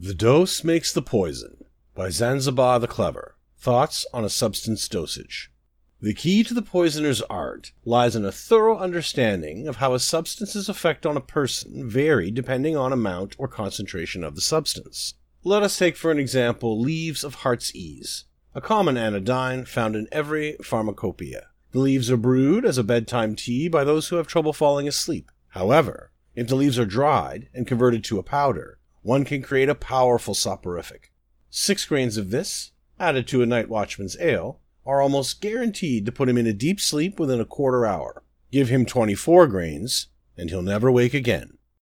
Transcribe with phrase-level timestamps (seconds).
[0.00, 1.64] The Dose Makes the Poison
[1.96, 3.34] by Zanzibar the Clever.
[3.58, 5.50] Thoughts on a Substance Dosage.
[6.00, 10.68] The key to the poisoner's art lies in a thorough understanding of how a substance's
[10.68, 15.14] effect on a person vary depending on amount or concentration of the substance.
[15.42, 20.06] Let us take for an example leaves of heart's ease, a common anodyne found in
[20.12, 21.48] every pharmacopoeia.
[21.72, 25.32] The leaves are brewed as a bedtime tea by those who have trouble falling asleep.
[25.48, 29.74] However, if the leaves are dried and converted to a powder, one can create a
[29.74, 31.12] powerful soporific.
[31.50, 36.28] Six grains of this, added to a night watchman's ale, are almost guaranteed to put
[36.28, 38.22] him in a deep sleep within a quarter hour.
[38.50, 41.57] Give him 24 grains, and he'll never wake again.